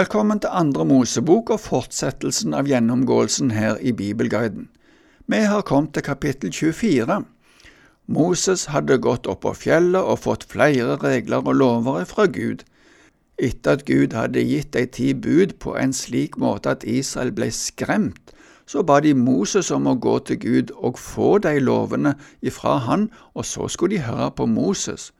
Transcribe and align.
Velkommen 0.00 0.38
til 0.40 0.48
andre 0.56 0.84
Mosebok 0.88 1.50
og 1.52 1.58
fortsettelsen 1.60 2.54
av 2.56 2.68
gjennomgåelsen 2.70 3.50
her 3.52 3.74
i 3.84 3.90
Bibelguiden. 3.92 4.70
Vi 5.28 5.40
har 5.44 5.66
kommet 5.68 5.92
til 5.92 6.06
kapittel 6.06 6.54
24. 6.56 7.18
Moses 8.08 8.62
hadde 8.72 8.96
gått 9.04 9.28
opp 9.28 9.42
på 9.44 9.52
fjellet 9.64 10.00
og 10.00 10.22
fått 10.22 10.46
flere 10.48 10.96
regler 11.02 11.44
og 11.44 11.58
lover 11.60 12.08
fra 12.08 12.24
Gud. 12.32 12.64
Etter 13.36 13.76
at 13.76 13.84
Gud 13.90 14.16
hadde 14.16 14.46
gitt 14.46 14.72
de 14.78 14.86
ti 14.88 15.10
bud 15.12 15.58
på 15.60 15.76
en 15.76 15.92
slik 15.92 16.40
måte 16.40 16.72
at 16.78 16.86
Israel 16.88 17.34
ble 17.36 17.50
skremt, 17.52 18.32
så 18.64 18.80
ba 18.80 19.02
de 19.04 19.12
Moses 19.12 19.68
om 19.74 19.90
å 19.90 19.98
gå 20.00 20.16
til 20.30 20.40
Gud 20.46 20.72
og 20.78 20.96
få 21.02 21.36
de 21.44 21.58
lovene 21.60 22.14
ifra 22.40 22.78
han, 22.88 23.10
og 23.34 23.44
så 23.44 23.68
skulle 23.68 23.98
de 23.98 24.06
høre 24.08 24.32
på 24.32 24.48
Moses. 24.48 25.10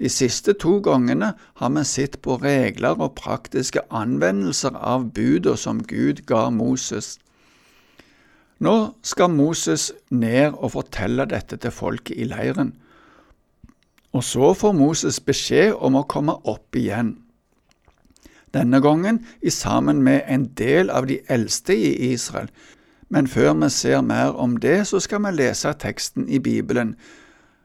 De 0.00 0.08
siste 0.08 0.54
to 0.56 0.78
gangene 0.80 1.34
har 1.60 1.72
vi 1.76 1.84
sett 1.84 2.20
på 2.24 2.38
regler 2.40 2.96
og 2.96 3.18
praktiske 3.20 3.82
anvendelser 3.92 4.76
av 4.76 5.10
buda 5.12 5.56
som 5.60 5.82
Gud 5.84 6.24
ga 6.26 6.48
Moses. 6.50 7.18
Nå 8.60 8.94
skal 9.04 9.32
Moses 9.32 9.90
ned 10.10 10.56
og 10.56 10.72
fortelle 10.72 11.28
dette 11.28 11.56
til 11.60 11.72
folket 11.72 12.16
i 12.16 12.28
leiren, 12.28 12.74
og 14.12 14.24
så 14.24 14.54
får 14.56 14.72
Moses 14.74 15.20
beskjed 15.20 15.76
om 15.78 16.00
å 16.00 16.08
komme 16.08 16.34
opp 16.48 16.76
igjen. 16.76 17.14
Denne 18.56 18.80
gangen 18.82 19.20
i 19.40 19.52
sammen 19.54 20.02
med 20.02 20.24
en 20.26 20.48
del 20.58 20.90
av 20.90 21.06
de 21.06 21.20
eldste 21.28 21.76
i 21.76 21.92
Israel, 22.10 22.48
men 23.08 23.28
før 23.30 23.52
vi 23.62 23.68
ser 23.70 24.00
mer 24.02 24.32
om 24.32 24.56
det, 24.56 24.86
så 24.88 24.98
skal 25.00 25.22
vi 25.24 25.36
lese 25.36 25.72
teksten 25.78 26.28
i 26.28 26.38
Bibelen, 26.38 26.96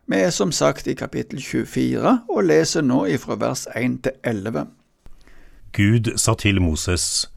vi 0.05 0.22
er 0.22 0.32
som 0.32 0.52
sagt 0.54 0.88
i 0.88 0.94
kapittel 0.95 1.41
24 1.41 2.12
og 2.30 2.44
leser 2.45 2.84
nå 2.86 3.05
ifra 3.09 3.38
vers 3.41 3.66
1 3.73 4.04
til 4.05 4.14
11. 4.22 4.68
Gud 5.73 6.12
sa 6.22 6.36
til 6.38 6.62
Moses, 6.62 7.28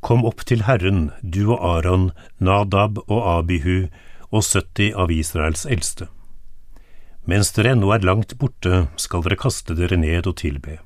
Kom 0.00 0.24
opp 0.28 0.42
til 0.48 0.64
Herren, 0.64 1.10
du 1.20 1.52
og 1.54 1.60
Aron, 1.64 2.10
Nadab 2.38 2.98
og 3.06 3.20
Abihu 3.38 3.86
og 4.30 4.42
70 4.42 4.92
av 4.96 5.12
Israels 5.12 5.64
eldste. 5.64 6.08
Mens 7.24 7.52
dere 7.56 7.72
ennå 7.72 7.92
er 7.94 8.04
langt 8.04 8.34
borte, 8.40 8.86
skal 9.00 9.24
dere 9.24 9.40
kaste 9.40 9.76
dere 9.76 9.96
ned 9.96 10.26
og 10.28 10.36
tilbe. 10.42 10.80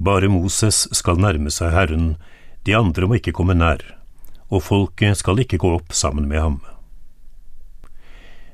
Bare 0.00 0.30
Moses 0.32 0.86
skal 0.96 1.20
nærme 1.20 1.52
seg 1.52 1.74
Herren, 1.74 2.16
de 2.64 2.76
andre 2.76 3.08
må 3.08 3.18
ikke 3.18 3.34
komme 3.36 3.56
nær, 3.56 3.82
og 4.48 4.64
folket 4.64 5.20
skal 5.20 5.40
ikke 5.44 5.60
gå 5.60 5.74
opp 5.80 5.92
sammen 5.92 6.28
med 6.28 6.44
ham. 6.44 6.60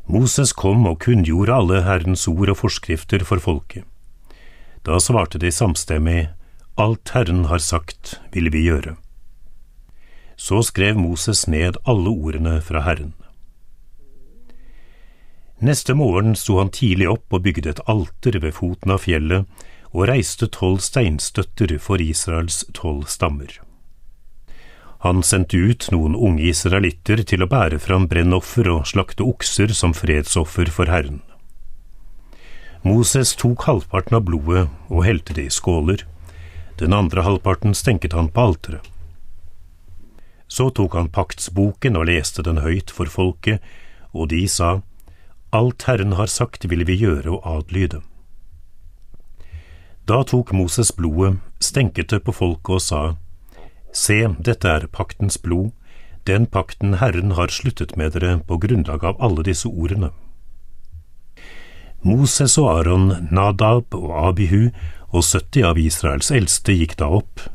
Moses 0.06 0.52
kom 0.52 0.84
og 0.86 1.00
kunngjorde 1.00 1.55
alle 1.55 1.83
Herrens 1.86 2.27
ord 2.28 2.52
og 2.52 2.58
forskrifter 2.60 3.24
for 3.24 3.41
folket. 3.41 3.84
Da 4.84 4.98
svarte 5.00 5.41
de 5.41 5.52
samstemmig, 5.52 6.28
Alt 6.77 7.14
Herren 7.14 7.44
har 7.46 7.62
sagt, 7.62 8.19
vil 8.33 8.50
vi 8.52 8.66
gjøre. 8.66 8.96
Så 10.36 10.61
skrev 10.66 10.98
Moses 10.98 11.46
ned 11.46 11.78
alle 11.86 12.11
ordene 12.11 12.58
fra 12.61 12.83
Herren. 12.83 13.14
Neste 15.62 15.94
morgen 15.94 16.34
sto 16.36 16.58
han 16.58 16.72
tidlig 16.74 17.06
opp 17.08 17.33
og 17.33 17.44
bygde 17.46 17.70
et 17.70 17.84
alter 17.89 18.41
ved 18.42 18.52
foten 18.58 18.91
av 18.91 19.05
fjellet 19.06 19.46
og 19.94 20.08
reiste 20.11 20.50
tolv 20.50 20.83
steinstøtter 20.83 21.78
for 21.78 22.02
Israels 22.02 22.64
tolv 22.74 23.06
stammer. 23.08 23.55
Han 25.05 25.20
sendte 25.22 25.58
ut 25.60 25.91
noen 25.92 26.14
unge 26.16 26.47
israelitter 26.48 27.20
til 27.28 27.44
å 27.44 27.48
bære 27.50 27.77
fram 27.77 28.06
brennoffer 28.08 28.70
og 28.72 28.86
slakte 28.88 29.27
okser 29.28 29.74
som 29.77 29.92
fredsoffer 29.92 30.70
for 30.72 30.88
Herren. 30.88 31.19
Moses 32.84 33.34
tok 33.36 33.66
halvparten 33.69 34.16
av 34.16 34.24
blodet 34.24 34.62
og 34.88 35.05
helte 35.05 35.36
det 35.36 35.44
i 35.50 35.52
skåler, 35.52 36.06
den 36.80 36.96
andre 36.96 37.20
halvparten 37.27 37.77
stenket 37.77 38.16
han 38.16 38.30
på 38.33 38.46
alteret. 38.48 38.88
Så 40.48 40.70
tok 40.72 40.96
han 40.96 41.11
paktsboken 41.12 41.96
og 42.00 42.08
leste 42.08 42.44
den 42.46 42.62
høyt 42.64 42.92
for 42.92 43.08
folket, 43.12 43.61
og 44.16 44.30
de 44.33 44.46
sa, 44.48 44.78
Alt 45.52 45.84
Herren 45.84 46.17
har 46.17 46.33
sagt 46.33 46.64
vil 46.70 46.84
vi 46.89 46.96
gjøre 47.01 47.36
og 47.36 47.45
adlyde. 47.45 48.01
Da 50.08 50.23
tok 50.24 50.52
Moses 50.57 50.92
blodet, 50.96 51.36
stenket 51.61 52.08
det 52.12 52.23
på 52.24 52.33
folket 52.33 52.77
og 52.77 52.83
sa, 52.84 53.02
Se, 53.94 54.16
dette 54.42 54.68
er 54.68 54.88
paktens 54.90 55.38
blod, 55.38 55.70
den 56.27 56.46
pakten 56.50 56.98
Herren 56.98 57.36
har 57.38 57.52
sluttet 57.52 57.94
med 58.00 58.16
dere 58.16 58.40
på 58.48 58.58
grunnlag 58.58 59.05
av 59.05 59.20
alle 59.22 59.44
disse 59.46 59.70
ordene. 59.70 60.10
Moses 62.04 62.58
og 62.60 62.68
Aron, 62.72 63.28
Nadab 63.30 63.94
og 63.96 64.10
Abihu 64.28 64.72
og 65.14 65.22
70 65.22 65.62
av 65.70 65.78
Israels 65.78 66.33
eldste 66.34 66.74
gikk 66.74 66.98
da 67.00 67.08
opp 67.20 67.46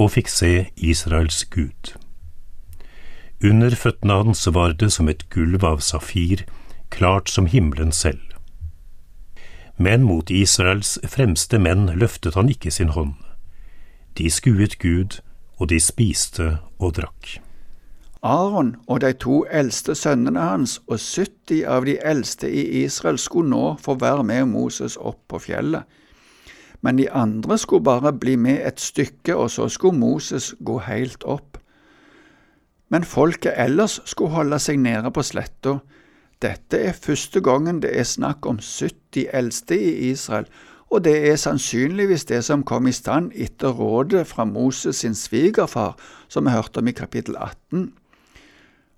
og 0.00 0.10
fikk 0.16 0.28
se 0.32 0.52
Israels 0.76 1.44
Gud. 1.54 1.94
Under 3.44 3.72
føttene 3.72 4.18
hans 4.20 4.44
var 4.52 4.74
det 4.76 4.90
som 4.92 5.08
et 5.08 5.24
gulv 5.32 5.64
av 5.64 5.80
safir, 5.84 6.44
klart 6.90 7.30
som 7.30 7.46
himmelen 7.46 7.92
selv. 7.92 8.20
Men 9.78 10.04
mot 10.04 10.28
Israels 10.28 10.98
fremste 11.08 11.56
menn 11.62 11.86
løftet 11.96 12.36
han 12.36 12.50
ikke 12.52 12.72
sin 12.74 12.92
hånd. 12.92 13.14
De 14.18 14.28
skuet 14.28 14.76
Gud 14.82 15.22
og 15.60 15.68
de 15.68 15.78
spiste 15.80 16.56
og 16.80 16.96
drakk. 16.96 17.36
Aron 18.22 18.74
og 18.86 19.00
de 19.00 19.12
to 19.16 19.42
eldste 19.48 19.94
sønnene 19.96 20.40
hans 20.44 20.78
og 20.88 20.98
70 21.00 21.62
av 21.64 21.86
de 21.88 21.96
eldste 22.04 22.48
i 22.48 22.82
Israel 22.82 23.18
skulle 23.20 23.52
nå 23.52 23.76
få 23.80 23.96
være 24.00 24.24
med 24.28 24.50
Moses 24.52 24.96
opp 24.96 25.22
på 25.28 25.40
fjellet. 25.46 25.84
Men 26.80 26.96
de 26.96 27.08
andre 27.12 27.58
skulle 27.60 27.84
bare 27.84 28.12
bli 28.12 28.36
med 28.36 28.60
et 28.64 28.80
stykke, 28.80 29.36
og 29.36 29.50
så 29.50 29.68
skulle 29.68 29.98
Moses 29.98 30.54
gå 30.64 30.78
helt 30.84 31.24
opp. 31.24 31.58
Men 32.88 33.04
folket 33.04 33.52
ellers 33.56 34.00
skulle 34.04 34.32
holde 34.32 34.58
seg 34.58 34.80
nede 34.80 35.12
på 35.12 35.22
sletta. 35.22 35.78
Dette 36.40 36.80
er 36.80 36.96
første 36.96 37.40
gangen 37.44 37.82
det 37.84 37.92
er 37.92 38.08
snakk 38.08 38.46
om 38.48 38.58
70 38.58 39.28
eldste 39.32 39.76
i 39.76 40.10
Israel, 40.10 40.48
og 40.90 41.04
det 41.06 41.14
er 41.30 41.38
sannsynligvis 41.38 42.24
det 42.26 42.42
som 42.44 42.64
kom 42.66 42.88
i 42.90 42.94
stand 42.94 43.30
etter 43.38 43.70
rådet 43.70 44.24
fra 44.26 44.44
Moses 44.44 45.02
sin 45.04 45.14
svigerfar, 45.14 45.94
som 46.28 46.46
vi 46.46 46.54
hørte 46.54 46.82
om 46.82 46.90
i 46.90 46.94
kapittel 46.96 47.36
18. 47.38 47.92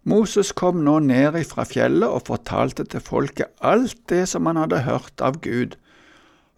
Moses 0.08 0.50
kom 0.56 0.80
nå 0.82 0.96
ned 1.04 1.36
fra 1.46 1.66
fjellet 1.68 2.08
og 2.08 2.24
fortalte 2.26 2.84
til 2.88 3.04
folket 3.04 3.52
alt 3.60 3.98
det 4.08 4.24
som 4.28 4.48
han 4.48 4.58
hadde 4.58 4.82
hørt 4.88 5.20
av 5.20 5.38
Gud. 5.44 5.76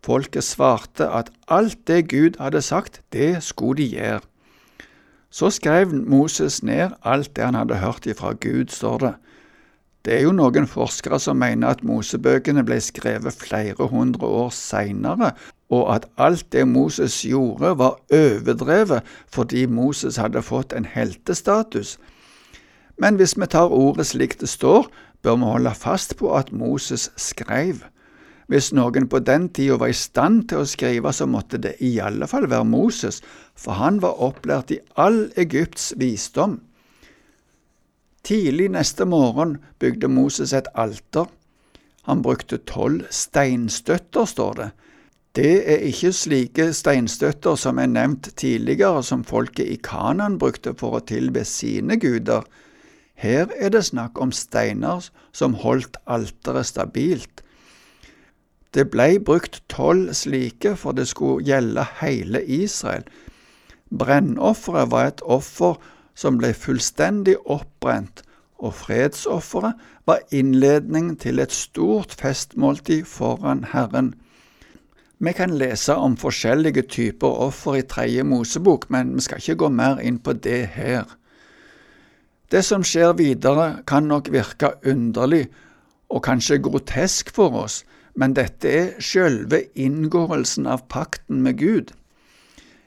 Folket 0.05 0.47
svarte 0.47 1.11
at 1.11 1.33
alt 1.49 1.83
det 1.89 2.09
Gud 2.09 2.39
hadde 2.41 2.62
sagt, 2.62 3.03
det 3.12 3.43
skulle 3.43 3.83
de 3.83 3.91
gjøre. 3.99 4.22
Så 5.34 5.51
skrev 5.51 5.93
Moses 5.93 6.62
ned 6.62 6.95
alt 7.03 7.34
det 7.37 7.45
han 7.45 7.59
hadde 7.59 7.83
hørt 7.83 8.06
ifra 8.06 8.33
Gud, 8.33 8.71
står 8.71 8.99
det. 8.99 9.15
Det 10.04 10.12
er 10.19 10.26
jo 10.26 10.34
noen 10.37 10.66
forskere 10.69 11.16
som 11.22 11.38
mener 11.41 11.70
at 11.72 11.84
Mosebøkene 11.87 12.60
ble 12.69 12.76
skrevet 12.84 13.38
flere 13.41 13.87
hundre 13.88 14.28
år 14.28 14.50
seinere, 14.53 15.31
og 15.72 15.94
at 15.94 16.04
alt 16.20 16.44
det 16.53 16.66
Moses 16.69 17.22
gjorde 17.25 17.70
var 17.81 17.97
overdrevet 18.12 19.06
fordi 19.32 19.65
Moses 19.66 20.20
hadde 20.20 20.44
fått 20.44 20.76
en 20.76 20.84
heltestatus. 20.84 21.97
Men 23.00 23.16
hvis 23.16 23.32
vi 23.41 23.48
tar 23.48 23.72
ordet 23.72 24.06
slik 24.12 24.37
det 24.41 24.48
står, 24.53 24.91
bør 25.25 25.41
vi 25.41 25.50
holde 25.54 25.75
fast 25.75 26.16
på 26.21 26.34
at 26.36 26.53
Moses 26.53 27.09
skrev. 27.16 27.81
Hvis 28.47 28.75
noen 28.76 29.09
på 29.09 29.22
den 29.25 29.48
tida 29.56 29.78
var 29.81 29.88
i 29.88 29.97
stand 29.97 30.50
til 30.50 30.60
å 30.60 30.69
skrive, 30.69 31.12
så 31.16 31.25
måtte 31.25 31.56
det 31.56 31.78
i 31.81 31.97
alle 32.04 32.28
fall 32.28 32.44
være 32.50 32.69
Moses, 32.69 33.22
for 33.56 33.81
han 33.81 34.03
var 34.04 34.21
opplært 34.21 34.75
i 34.76 34.82
all 35.00 35.31
Egypts 35.41 35.94
visdom. 35.97 36.60
Tidlig 38.24 38.70
neste 38.72 39.04
morgen 39.04 39.58
bygde 39.78 40.08
Moses 40.08 40.54
et 40.56 40.68
alter. 40.74 41.26
Han 42.08 42.22
brukte 42.22 42.56
tolv 42.56 43.04
steinstøtter, 43.12 44.24
står 44.24 44.52
det. 44.60 44.70
Det 45.36 45.52
er 45.72 45.82
ikke 45.90 46.12
slike 46.14 46.68
steinstøtter 46.72 47.58
som 47.60 47.78
er 47.82 47.90
nevnt 47.90 48.30
tidligere, 48.40 49.02
som 49.02 49.24
folket 49.28 49.66
i 49.68 49.76
Kanan 49.76 50.38
brukte 50.38 50.72
for 50.78 50.97
å 50.97 51.04
tilbe 51.04 51.42
sine 51.44 51.98
guder. 52.00 52.47
Her 53.15 53.50
er 53.59 53.74
det 53.74 53.84
snakk 53.91 54.21
om 54.21 54.32
steiner 54.32 55.04
som 55.32 55.59
holdt 55.60 55.98
alteret 56.06 56.70
stabilt. 56.70 57.42
Det 58.74 58.88
blei 58.91 59.18
brukt 59.18 59.60
tolv 59.68 60.15
slike, 60.16 60.77
for 60.80 60.97
det 60.97 61.10
skulle 61.10 61.44
gjelde 61.44 61.84
hele 62.00 62.41
Israel. 62.42 63.04
Brennofferet 63.94 64.91
var 64.91 65.12
et 65.12 65.22
offer 65.22 65.77
som 66.15 66.39
ble 66.39 66.53
fullstendig 66.55 67.37
oppbrent, 67.51 68.22
og 68.59 68.75
fredsofferet 68.78 69.81
var 70.07 70.22
innledning 70.33 71.15
til 71.21 71.43
et 71.43 71.53
stort 71.53 72.15
festmåltid 72.21 73.05
foran 73.09 73.65
Herren. 73.72 74.15
Vi 75.19 75.33
kan 75.33 75.57
lese 75.59 75.95
om 75.95 76.16
forskjellige 76.16 76.83
typer 76.83 77.28
offer 77.49 77.78
i 77.78 77.83
Tredje 77.83 78.25
Mosebok, 78.25 78.89
men 78.91 79.15
vi 79.15 79.25
skal 79.27 79.43
ikke 79.43 79.61
gå 79.65 79.69
mer 79.72 80.01
inn 80.03 80.19
på 80.19 80.33
det 80.33 80.66
her. 80.75 81.05
Det 82.51 82.65
som 82.65 82.84
skjer 82.84 83.15
videre, 83.19 83.83
kan 83.87 84.09
nok 84.11 84.31
virke 84.33 84.75
underlig 84.87 85.47
og 86.13 86.22
kanskje 86.27 86.61
grotesk 86.63 87.33
for 87.34 87.57
oss, 87.65 87.83
men 88.15 88.37
dette 88.37 88.71
er 88.71 88.91
sjølve 89.03 89.65
inngåelsen 89.75 90.69
av 90.71 90.84
pakten 90.93 91.43
med 91.43 91.59
Gud. 91.59 91.95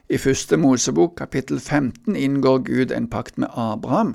I 0.08 0.16
første 0.16 0.56
Mosebok 0.56 1.18
kapittel 1.20 1.58
15 1.60 2.14
inngår 2.16 2.62
Gud 2.64 2.92
en 2.96 3.10
pakt 3.12 3.36
med 3.36 3.48
Abraham. 3.52 4.14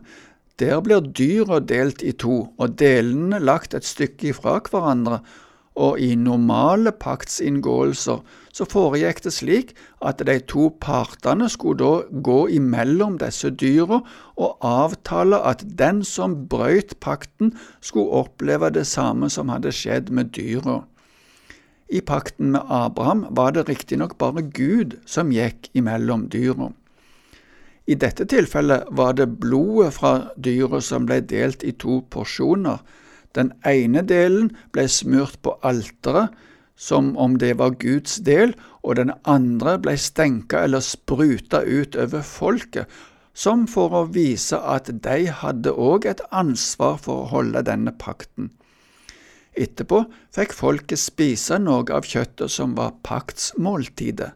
Der 0.57 0.79
blir 0.81 1.05
dyra 1.05 1.59
delt 1.61 2.01
i 2.01 2.11
to, 2.11 2.47
og 2.57 2.79
delene 2.79 3.37
lagt 3.37 3.75
et 3.77 3.85
stykke 3.85 4.31
ifra 4.31 4.55
hverandre, 4.65 5.19
og 5.77 5.99
i 6.01 6.15
normale 6.17 6.91
paktsinngåelser 6.97 8.23
så 8.53 8.67
foregikk 8.69 9.21
det 9.25 9.33
slik 9.33 9.75
at 10.01 10.21
de 10.25 10.39
to 10.49 10.71
partene 10.81 11.45
skulle 11.49 11.77
da 11.81 12.21
gå 12.25 12.39
imellom 12.57 13.19
disse 13.21 13.53
dyra 13.53 13.99
og 14.33 14.65
avtale 14.65 15.43
at 15.45 15.61
den 15.77 16.01
som 16.05 16.39
brøyt 16.49 16.97
pakten, 17.05 17.53
skulle 17.81 18.25
oppleve 18.25 18.73
det 18.73 18.87
samme 18.89 19.29
som 19.29 19.53
hadde 19.53 19.73
skjedd 19.73 20.09
med 20.09 20.33
dyra. 20.33 20.81
I 21.89 22.01
pakten 22.01 22.53
med 22.56 22.69
Abraham 22.69 23.25
var 23.30 23.51
det 23.51 23.68
riktignok 23.69 24.18
bare 24.18 24.41
Gud 24.41 24.97
som 25.06 25.31
gikk 25.31 25.69
imellom 25.74 26.30
dyra. 26.31 26.71
I 27.85 27.95
dette 28.00 28.25
tilfellet 28.30 28.88
var 28.95 29.13
det 29.19 29.27
blodet 29.44 29.94
fra 29.97 30.13
dyret 30.38 30.85
som 30.88 31.07
ble 31.09 31.19
delt 31.27 31.63
i 31.68 31.74
to 31.75 32.00
porsjoner, 32.09 32.80
den 33.35 33.51
ene 33.68 34.03
delen 34.07 34.51
ble 34.71 34.85
smurt 34.88 35.39
på 35.44 35.57
alteret, 35.65 36.31
som 36.75 37.12
om 37.18 37.38
det 37.41 37.53
var 37.59 37.75
Guds 37.81 38.18
del, 38.25 38.53
og 38.81 38.97
den 38.97 39.12
andre 39.29 39.75
ble 39.81 39.97
stenka 40.00 40.63
eller 40.65 40.83
spruta 40.86 41.62
ut 41.62 41.97
over 42.00 42.24
folket, 42.25 42.88
som 43.33 43.65
for 43.68 43.94
å 43.97 44.03
vise 44.13 44.57
at 44.57 44.89
de 45.06 45.27
hadde 45.41 45.74
òg 45.74 46.06
et 46.09 46.21
ansvar 46.31 47.00
for 47.01 47.24
å 47.24 47.31
holde 47.33 47.65
denne 47.65 47.94
pakten. 47.97 48.51
Etterpå 49.53 50.03
fikk 50.33 50.55
folket 50.57 51.01
spise 51.01 51.59
noe 51.61 51.85
av 51.94 52.07
kjøttet 52.09 52.51
som 52.51 52.73
var 52.77 52.95
paktsmåltidet. 53.05 54.31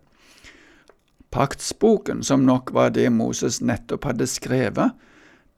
Paktsboken, 1.34 2.24
som 2.24 2.46
nok 2.46 2.72
var 2.74 2.94
det 2.96 3.10
Moses 3.12 3.60
nettopp 3.62 4.08
hadde 4.08 4.28
skrevet, 4.30 4.94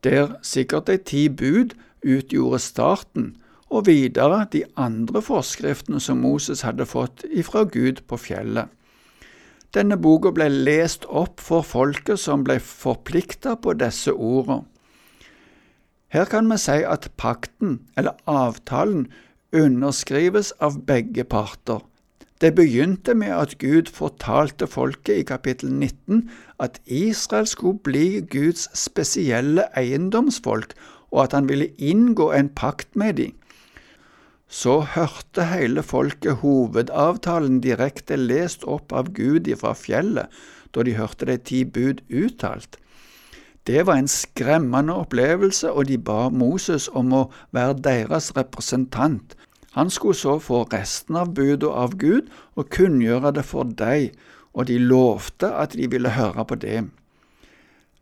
der 0.03 0.33
sikkert 0.41 0.87
de 0.87 0.97
ti 0.97 1.27
bud 1.29 1.75
utgjorde 2.01 2.59
starten, 2.63 3.29
og 3.69 3.85
videre 3.85 4.47
de 4.51 4.63
andre 4.79 5.21
forskriftene 5.21 5.99
som 6.01 6.23
Moses 6.23 6.63
hadde 6.65 6.87
fått 6.89 7.21
ifra 7.29 7.67
Gud 7.69 8.01
på 8.09 8.17
fjellet. 8.17 8.71
Denne 9.75 9.99
boka 10.01 10.31
ble 10.33 10.47
lest 10.49 11.05
opp 11.05 11.37
for 11.43 11.61
folket 11.61 12.17
som 12.17 12.41
ble 12.47 12.57
forplikta 12.63 13.53
på 13.61 13.75
disse 13.77 14.15
ordene. 14.15 14.63
Her 16.09 16.25
kan 16.25 16.47
vi 16.49 16.57
si 16.57 16.79
at 16.81 17.11
pakten, 17.21 17.83
eller 17.93 18.17
avtalen, 18.25 19.11
underskrives 19.55 20.51
av 20.59 20.81
begge 20.85 21.23
parter. 21.23 21.81
Det 22.39 22.53
begynte 22.55 23.13
med 23.19 23.33
at 23.35 23.57
Gud 23.59 23.89
fortalte 23.91 24.67
folket 24.67 25.17
i 25.21 25.25
kapittel 25.27 25.73
19 25.73 26.29
at 26.63 26.79
Israel 26.85 27.47
skulle 27.47 27.83
bli 27.83 28.21
Guds 28.21 28.69
spesielle 28.79 29.65
eiendomsfolk, 29.75 30.73
og 31.11 31.23
at 31.23 31.35
han 31.35 31.49
ville 31.49 31.73
inngå 31.77 32.29
en 32.31 32.49
pakt 32.49 32.95
med 32.95 33.17
dem. 33.19 33.33
Så 34.49 34.79
hørte 34.95 35.45
hele 35.51 35.83
folket 35.83 36.39
hovedavtalen 36.41 37.59
direkte 37.61 38.15
lest 38.17 38.63
opp 38.63 38.93
av 38.95 39.11
Gud 39.13 39.49
ifra 39.51 39.75
fjellet, 39.77 40.29
da 40.73 40.85
de 40.85 40.95
hørte 40.95 41.27
de 41.29 41.37
ti 41.37 41.65
bud 41.65 42.01
uttalt. 42.09 42.79
Det 43.67 43.85
var 43.85 43.99
en 43.99 44.07
skremmende 44.07 44.93
opplevelse, 44.93 45.71
og 45.71 45.87
de 45.87 45.97
ba 45.97 46.29
Moses 46.29 46.89
om 46.93 47.13
å 47.13 47.25
være 47.51 47.77
deres 47.83 48.31
representant. 48.37 49.35
Han 49.71 49.89
skulle 49.89 50.17
så 50.17 50.39
få 50.39 50.63
resten 50.73 51.15
av 51.15 51.33
budet 51.37 51.69
av 51.69 51.97
Gud 51.97 52.29
og 52.55 52.69
kunngjøre 52.73 53.33
det 53.37 53.45
for 53.45 53.63
deg, 53.63 54.15
og 54.53 54.67
de 54.67 54.79
lovte 54.81 55.51
at 55.53 55.75
de 55.77 55.89
ville 55.91 56.15
høre 56.15 56.45
på 56.45 56.57
det. 56.57 56.87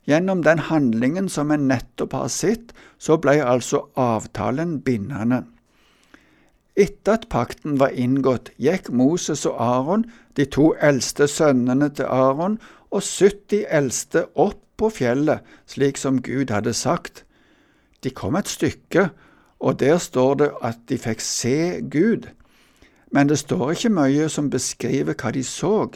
Gjennom 0.07 0.43
den 0.43 0.59
handlingen 0.69 1.27
som 1.29 1.51
en 1.51 1.67
nettopp 1.67 2.13
har 2.15 2.31
sett, 2.31 2.71
så 2.97 3.17
ble 3.19 3.41
altså 3.43 3.89
avtalen 3.99 4.79
bindende. 4.81 5.43
Etter 6.77 7.17
at 7.17 7.27
pakten 7.33 7.75
var 7.81 7.91
inngått, 7.91 8.53
gikk 8.61 8.87
Moses 8.93 9.43
og 9.49 9.57
Aron, 9.59 10.05
de 10.37 10.45
to 10.45 10.71
eldste 10.79 11.27
sønnene 11.27 11.89
til 11.89 12.07
Aron, 12.07 12.59
og 12.91 13.03
70 13.03 13.65
eldste 13.67 14.23
opp 14.39 14.61
på 14.77 14.89
fjellet, 14.93 15.43
slik 15.65 15.97
som 15.97 16.21
Gud 16.21 16.51
hadde 16.53 16.73
sagt. 16.73 17.23
De 18.03 18.09
kom 18.09 18.35
et 18.37 18.47
stykke, 18.47 19.09
og 19.59 19.79
der 19.79 19.97
står 19.97 20.33
det 20.41 20.51
at 20.61 20.83
de 20.89 20.97
fikk 21.01 21.21
se 21.23 21.81
Gud, 21.81 22.29
men 23.11 23.29
det 23.29 23.39
står 23.39 23.73
ikke 23.73 23.93
mye 23.95 24.27
som 24.29 24.51
beskriver 24.53 25.17
hva 25.17 25.31
de 25.33 25.43
så. 25.43 25.87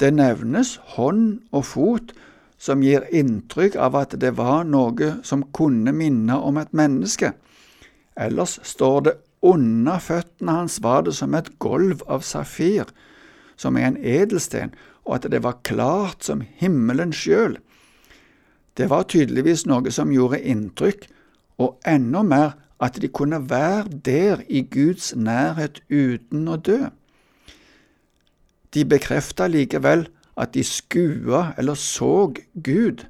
Det 0.00 0.12
nevnes 0.14 0.78
hånd 0.96 1.42
og 1.52 1.66
fot, 1.68 2.14
som 2.62 2.82
gir 2.82 3.04
inntrykk 3.10 3.74
av 3.74 3.96
at 3.98 4.14
det 4.22 4.36
var 4.38 4.62
noe 4.64 5.16
som 5.26 5.42
kunne 5.54 5.92
minne 5.92 6.36
om 6.38 6.60
et 6.60 6.70
menneske. 6.72 7.32
Ellers 8.14 8.60
står 8.62 9.00
det 9.08 9.16
under 9.42 9.98
føttene 9.98 10.60
hans 10.60 10.78
var 10.82 11.02
det 11.02 11.16
som 11.18 11.34
et 11.34 11.50
gulv 11.62 12.04
av 12.06 12.22
safir, 12.22 12.86
som 13.56 13.76
er 13.76 13.90
en 13.90 13.98
edelsten, 13.98 14.74
og 15.04 15.18
at 15.18 15.30
det 15.32 15.42
var 15.42 15.60
klart 15.66 16.24
som 16.24 16.42
himmelen 16.60 17.12
sjøl. 17.12 17.58
Det 18.76 18.88
var 18.90 19.08
tydeligvis 19.10 19.66
noe 19.66 19.90
som 19.92 20.12
gjorde 20.14 20.40
inntrykk, 20.40 21.06
og 21.60 21.78
enda 21.86 22.22
mer 22.24 22.54
at 22.82 22.98
de 23.02 23.08
kunne 23.08 23.38
være 23.50 24.00
der 24.04 24.42
i 24.48 24.64
Guds 24.66 25.12
nærhet 25.14 25.82
uten 25.90 26.48
å 26.48 26.56
dø. 26.56 26.88
De 28.74 28.84
bekrefta 28.88 29.46
likevel 29.46 30.06
at 30.40 30.54
de 30.56 30.64
skua 30.64 31.52
eller 31.60 31.76
så 31.78 32.32
Gud. 32.64 33.04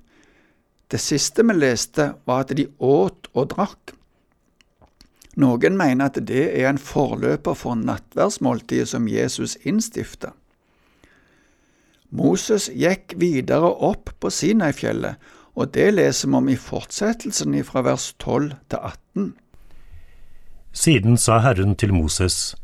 Det 0.90 1.00
siste 1.00 1.44
vi 1.46 1.54
leste, 1.56 2.12
var 2.26 2.44
at 2.44 2.56
de 2.56 2.66
åt 2.78 3.30
og 3.32 3.52
drakk. 3.54 3.94
Noen 5.40 5.79
mener 5.81 6.11
at 6.11 6.19
det 6.29 6.44
er 6.61 6.69
en 6.69 6.81
forløper 6.81 7.56
for 7.56 7.79
nattverdsmåltidet 7.79 8.90
som 8.90 9.08
Jesus 9.08 9.56
innstifta. 9.64 10.34
Moses 12.12 12.69
gikk 12.69 13.14
videre 13.17 13.70
opp 13.73 14.12
på 14.20 14.29
Sinai-fjellet, 14.29 15.17
og 15.56 15.73
det 15.73 15.94
leser 15.94 16.29
vi 16.29 16.37
om 16.37 16.50
i 16.52 16.58
fortsettelsen 16.61 17.56
fra 17.64 17.84
vers 17.87 18.11
12 18.19 18.52
til 18.69 18.79
18. 18.79 19.31
Siden 20.73 21.17
sa 21.17 21.38
Herren 21.44 21.76
til 21.76 21.93
Moses, 21.93 22.55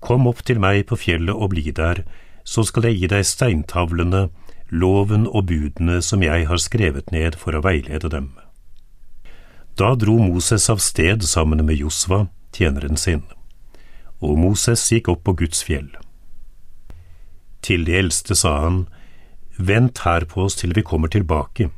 Kom 0.00 0.26
opp 0.28 0.42
til 0.44 0.60
meg 0.60 0.86
på 0.88 0.96
fjellet 1.00 1.34
og 1.34 1.52
bli 1.52 1.70
der, 1.72 2.04
så 2.44 2.64
skal 2.64 2.88
jeg 2.88 3.00
gi 3.00 3.08
deg 3.12 3.24
steintavlene, 3.26 4.28
loven 4.70 5.24
og 5.26 5.48
budene 5.48 6.00
som 6.04 6.22
jeg 6.22 6.48
har 6.48 6.60
skrevet 6.62 7.12
ned 7.12 7.36
for 7.40 7.56
å 7.56 7.64
veilede 7.64 8.12
dem. 8.12 8.32
Da 9.76 9.94
dro 9.94 10.18
Moses 10.18 10.70
av 10.70 10.76
sted 10.80 11.24
sammen 11.28 11.60
med 11.66 11.76
Josva, 11.76 12.26
tjeneren 12.56 12.96
sin, 12.96 13.22
og 14.24 14.38
Moses 14.40 14.80
gikk 14.88 15.10
opp 15.12 15.26
på 15.28 15.34
Guds 15.42 15.60
fjell. 15.68 15.90
Til 17.60 17.84
de 17.84 17.98
eldste 17.98 18.32
sa 18.40 18.54
han, 18.62 18.86
Vent 19.58 20.00
her 20.04 20.24
på 20.30 20.46
oss 20.46 20.56
til 20.56 20.72
vi 20.76 20.84
kommer 20.84 21.12
tilbake. 21.12 21.68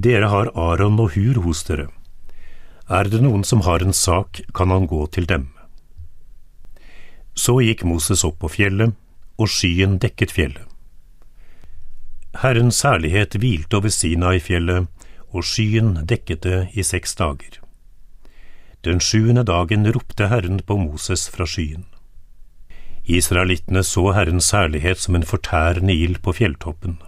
Dere 0.00 0.32
har 0.32 0.52
Aron 0.56 0.96
og 1.00 1.12
Hur 1.12 1.42
hos 1.44 1.60
dere. 1.68 1.90
Er 2.88 3.08
det 3.08 3.20
noen 3.20 3.44
som 3.44 3.66
har 3.68 3.84
en 3.84 3.92
sak, 3.92 4.40
kan 4.56 4.72
han 4.72 4.88
gå 4.88 5.04
til 5.12 5.28
dem. 5.28 5.50
Så 7.36 7.58
gikk 7.60 7.84
Moses 7.84 8.24
opp 8.24 8.40
på 8.40 8.52
fjellet, 8.56 8.96
og 9.36 9.52
skyen 9.52 9.98
dekket 10.00 10.32
fjellet. 10.32 10.64
Herrens 12.40 12.80
herlighet 12.84 13.36
hvilte 13.36 13.76
over 13.76 13.92
Sinai-fjellet, 13.92 14.88
og 15.34 15.44
skyen 15.44 15.96
dekket 16.06 16.44
det 16.46 16.60
i 16.78 16.84
seks 16.86 17.16
dager. 17.18 17.58
Den 18.86 19.00
sjuende 19.00 19.42
dagen 19.44 19.88
ropte 19.92 20.28
Herren 20.30 20.60
på 20.60 20.76
Moses 20.78 21.26
fra 21.32 21.46
skyen. 21.48 21.86
Israelittene 23.04 23.82
så 23.84 24.12
Herrens 24.16 24.52
herlighet 24.56 25.02
som 25.02 25.18
en 25.18 25.26
fortærende 25.28 25.92
ild 25.92 26.22
på 26.22 26.32
fjelltoppen. 26.38 27.00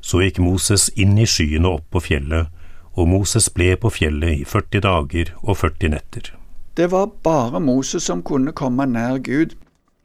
Så 0.00 0.22
gikk 0.22 0.38
Moses 0.38 0.88
inn 0.96 1.18
i 1.18 1.26
skyene 1.28 1.68
opp 1.68 1.90
på 1.90 2.04
fjellet, 2.06 2.48
og 2.92 3.08
Moses 3.08 3.48
ble 3.50 3.74
på 3.80 3.90
fjellet 3.92 4.40
i 4.40 4.46
40 4.48 4.84
dager 4.86 5.34
og 5.42 5.58
40 5.58 5.92
netter. 5.96 6.32
Det 6.76 6.88
var 6.92 7.10
bare 7.24 7.60
Moses 7.60 8.08
som 8.08 8.22
kunne 8.24 8.54
komme 8.56 8.86
nær 8.88 9.18
Gud 9.18 9.56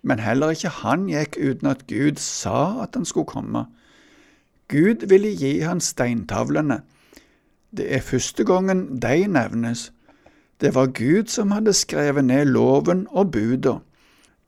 men 0.07 0.19
heller 0.23 0.53
ikke 0.55 0.71
han 0.83 1.07
gikk 1.11 1.35
uten 1.35 1.67
at 1.71 1.87
Gud 1.91 2.21
sa 2.21 2.83
at 2.83 2.95
han 2.95 3.05
skulle 3.05 3.27
komme. 3.27 3.65
Gud 4.67 5.07
ville 5.09 5.29
gi 5.35 5.59
han 5.61 5.79
steintavlene. 5.79 6.81
Det 7.71 7.87
er 7.95 8.03
første 8.03 8.43
gangen 8.43 8.99
de 9.01 9.27
nevnes. 9.27 9.91
Det 10.61 10.73
var 10.75 10.93
Gud 10.97 11.29
som 11.31 11.51
hadde 11.51 11.73
skrevet 11.73 12.25
ned 12.25 12.45
loven 12.51 13.05
og 13.11 13.31
buda. 13.31 13.77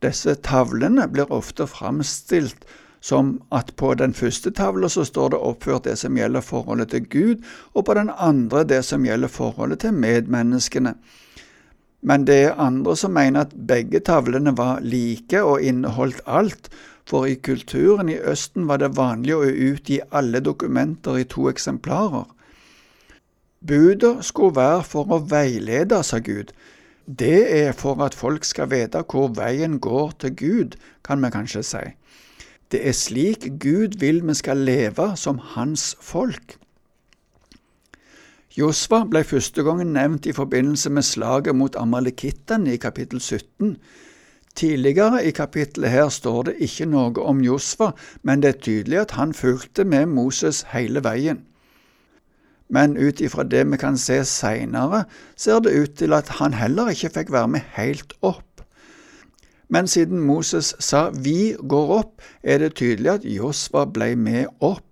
Disse 0.01 0.35
tavlene 0.35 1.07
blir 1.11 1.31
ofte 1.31 1.67
framstilt 1.67 2.65
som 3.01 3.37
at 3.55 3.71
på 3.79 3.93
den 3.95 4.13
første 4.13 4.51
tavla 4.51 4.89
så 4.91 5.05
står 5.07 5.29
det 5.31 5.39
oppført 5.39 5.85
det 5.87 5.95
som 5.99 6.17
gjelder 6.17 6.43
forholdet 6.43 6.89
til 6.91 7.05
Gud, 7.07 7.43
og 7.73 7.85
på 7.85 7.93
den 7.95 8.11
andre 8.17 8.63
det 8.63 8.83
som 8.85 9.05
gjelder 9.07 9.31
forholdet 9.31 9.79
til 9.79 9.93
medmenneskene 9.93 10.95
men 12.01 12.23
det 12.27 12.37
er 12.43 12.59
andre 12.61 12.95
som 12.97 13.13
mener 13.15 13.45
at 13.45 13.55
begge 13.67 13.99
tavlene 14.05 14.55
var 14.57 14.79
like 14.81 15.41
og 15.43 15.61
inneholdt 15.61 16.21
alt, 16.25 16.69
for 17.09 17.25
i 17.25 17.35
kulturen 17.35 18.09
i 18.09 18.19
Østen 18.31 18.67
var 18.69 18.81
det 18.81 18.91
vanlig 18.97 19.33
å 19.35 19.47
utgi 19.49 19.97
alle 20.13 20.41
dokumenter 20.45 21.17
i 21.17 21.25
to 21.25 21.47
eksemplarer. 21.49 22.27
Buder 23.65 24.21
skulle 24.21 24.55
være 24.55 24.83
for 24.87 25.09
å 25.11 25.23
veilede, 25.31 26.03
sa 26.03 26.21
Gud. 26.23 26.53
Det 27.05 27.49
er 27.49 27.73
for 27.73 27.99
at 28.05 28.13
folk 28.15 28.45
skal 28.45 28.69
vite 28.69 29.01
hvor 29.09 29.33
veien 29.33 29.79
går 29.81 30.13
til 30.21 30.35
Gud, 30.37 30.77
kan 31.03 31.23
vi 31.23 31.33
kanskje 31.33 31.63
si. 31.65 31.85
Det 32.69 32.83
er 32.85 32.93
slik 32.93 33.47
Gud 33.59 33.97
vil 33.99 34.21
vi 34.27 34.37
skal 34.37 34.61
leve 34.61 35.15
som 35.17 35.41
Hans 35.55 35.95
folk. 36.01 36.59
Josva 38.53 39.01
ble 39.09 39.23
første 39.25 39.63
gangen 39.65 39.95
nevnt 39.95 40.27
i 40.29 40.35
forbindelse 40.35 40.89
med 40.93 41.05
slaget 41.07 41.55
mot 41.55 41.75
amalekittene 41.79 42.75
i 42.75 42.81
kapittel 42.81 43.19
17. 43.19 43.75
Tidligere 44.59 45.21
i 45.23 45.31
kapittelet 45.31 45.93
her 45.93 46.09
står 46.11 46.49
det 46.49 46.55
ikke 46.65 46.89
noe 46.91 47.23
om 47.23 47.39
Josfa, 47.39 47.93
men 48.27 48.41
det 48.43 48.49
er 48.49 48.63
tydelig 48.65 48.97
at 49.05 49.13
han 49.15 49.31
fulgte 49.31 49.85
med 49.87 50.09
Moses 50.11 50.65
hele 50.73 50.99
veien. 51.05 51.45
Men 52.67 52.97
ut 52.99 53.21
ifra 53.23 53.45
det 53.47 53.63
vi 53.71 53.79
kan 53.79 53.95
se 53.97 54.19
seinere, 54.27 55.05
ser 55.39 55.63
det 55.63 55.73
ut 55.73 55.95
til 56.01 56.13
at 56.13 56.27
han 56.41 56.57
heller 56.59 56.91
ikke 56.91 57.13
fikk 57.15 57.31
være 57.31 57.53
med 57.55 57.71
helt 57.77 58.13
opp. 58.19 58.43
Men 59.69 59.87
siden 59.87 60.19
Moses 60.19 60.73
sa 60.83 61.07
vi 61.13 61.55
går 61.69 61.95
opp, 62.01 62.13
er 62.43 62.59
det 62.59 62.75
tydelig 62.81 63.13
at 63.15 63.25
Josfa 63.25 63.85
ble 63.85 64.11
med 64.19 64.51
opp. 64.59 64.88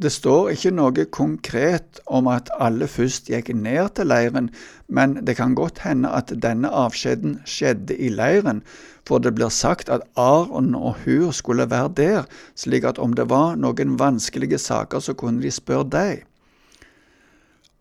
Det 0.00 0.08
står 0.12 0.54
ikke 0.54 0.70
noe 0.72 1.04
konkret 1.12 1.98
om 2.08 2.28
at 2.32 2.48
alle 2.56 2.86
først 2.88 3.26
gikk 3.28 3.50
ned 3.52 3.90
til 3.98 4.08
leiren, 4.08 4.46
men 4.88 5.18
det 5.26 5.34
kan 5.36 5.52
godt 5.58 5.82
hende 5.84 6.08
at 6.16 6.32
denne 6.40 6.70
avskjeden 6.72 7.34
skjedde 7.44 7.98
i 8.00 8.08
leiren, 8.08 8.62
for 9.04 9.20
det 9.20 9.34
blir 9.36 9.52
sagt 9.52 9.92
at 9.92 10.06
Aron 10.16 10.72
og 10.74 11.02
Hur 11.04 11.34
skulle 11.36 11.68
være 11.68 11.92
der, 11.98 12.24
slik 12.56 12.86
at 12.88 12.98
om 12.98 13.12
det 13.12 13.28
var 13.28 13.60
noen 13.60 13.98
vanskelige 14.00 14.58
saker, 14.58 15.04
så 15.04 15.12
kunne 15.12 15.44
de 15.44 15.52
spørre 15.52 15.90
deg. 15.92 16.24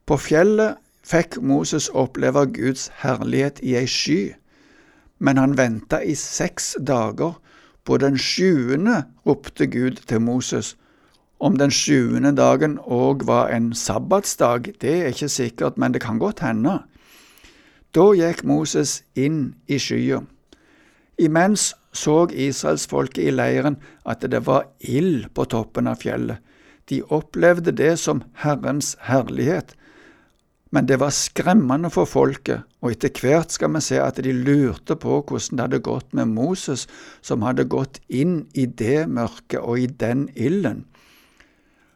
På 0.04 0.18
fjellet 0.20 0.76
fikk 1.08 1.40
Moses 1.40 1.88
oppleve 1.96 2.44
Guds 2.52 2.90
herlighet 3.00 3.64
i 3.64 3.78
ei 3.80 3.88
sky, 3.88 4.34
men 5.24 5.40
han 5.40 5.56
venta 5.56 6.02
i 6.04 6.18
seks 6.20 6.76
dager. 6.84 7.40
På 7.88 7.98
den 7.98 8.20
sjuende 8.20 9.06
ropte 9.26 9.66
Gud 9.72 10.04
til 10.06 10.22
Moses, 10.22 10.76
om 11.39 11.58
den 11.58 11.72
sjuende 11.72 12.34
dagen 12.36 12.77
òg 12.84 13.24
var 13.27 13.50
en 13.55 13.72
sabbatsdag, 13.74 14.74
det 14.81 14.96
er 14.96 15.13
ikke 15.13 15.31
sikkert, 15.31 15.77
men 15.77 15.96
det 15.96 16.03
kan 16.03 16.19
godt 16.19 16.43
hende. 16.43 16.81
Da 17.96 18.12
gikk 18.13 18.43
Moses 18.43 19.00
inn 19.15 19.55
i 19.67 19.79
skya. 19.79 20.22
Imens 21.19 21.74
så 21.96 22.27
israelsfolket 22.29 23.24
i 23.24 23.34
leiren 23.34 23.79
at 24.05 24.22
det 24.22 24.43
var 24.46 24.67
ild 24.79 25.31
på 25.34 25.48
toppen 25.50 25.89
av 25.89 26.03
fjellet. 26.03 26.38
De 26.89 27.01
opplevde 27.13 27.74
det 27.75 27.96
som 28.01 28.24
Herrens 28.43 28.96
herlighet. 29.05 29.75
Men 30.72 30.86
det 30.86 31.00
var 31.01 31.13
skremmende 31.13 31.89
for 31.89 32.05
folket, 32.05 32.62
og 32.81 32.93
etter 32.93 33.13
hvert 33.24 33.53
skal 33.53 33.74
vi 33.74 33.81
se 33.81 33.98
at 34.01 34.22
de 34.22 34.34
lurte 34.34 34.96
på 35.01 35.17
hvordan 35.22 35.58
det 35.58 35.65
hadde 35.65 35.81
gått 35.86 36.13
med 36.13 36.29
Moses, 36.29 36.86
som 37.25 37.41
hadde 37.41 37.65
gått 37.65 37.98
inn 38.08 38.43
i 38.53 38.67
det 38.69 39.08
mørket 39.10 39.63
og 39.63 39.81
i 39.81 39.88
den 39.89 40.27
ilden. 40.36 40.86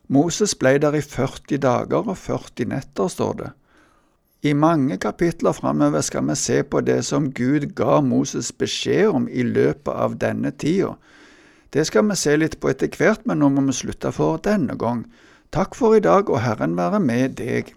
Moses 0.10 0.56
ble 0.60 0.78
der 0.84 0.96
i 0.98 1.02
40 1.02 1.60
dager 1.64 2.10
og 2.10 2.18
40 2.18 2.68
netter, 2.70 3.08
står 3.08 3.34
det. 3.40 3.52
I 4.44 4.52
mange 4.54 4.98
kapitler 5.00 5.56
framover 5.56 6.02
skal 6.04 6.26
vi 6.28 6.36
se 6.36 6.64
på 6.64 6.82
det 6.84 7.06
som 7.08 7.30
Gud 7.32 7.70
ga 7.78 8.02
Moses 8.04 8.52
beskjed 8.52 9.14
om 9.16 9.28
i 9.32 9.44
løpet 9.48 9.94
av 9.94 10.18
denne 10.20 10.52
tida. 10.52 10.98
Det 11.74 11.86
skal 11.88 12.10
vi 12.10 12.18
se 12.20 12.36
litt 12.38 12.60
på 12.60 12.74
etter 12.74 12.92
hvert, 12.92 13.24
men 13.26 13.40
nå 13.40 13.50
må 13.50 13.64
vi 13.70 13.78
slutte 13.78 14.12
for 14.12 14.42
denne 14.44 14.76
gang. 14.76 15.06
Takk 15.56 15.78
for 15.80 15.96
i 15.96 16.04
dag, 16.04 16.28
og 16.30 16.44
Herren 16.44 16.76
være 16.76 17.00
med 17.00 17.40
deg. 17.40 17.72